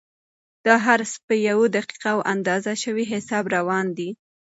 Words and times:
دا 0.65 0.75
هر 0.85 0.99
څه 1.11 1.17
په 1.27 1.35
یو 1.49 1.59
دقیق 1.75 2.03
او 2.13 2.19
اندازه 2.33 2.73
شوي 2.83 3.05
حساب 3.13 3.43
روان 3.55 3.85
دي. 3.97 4.09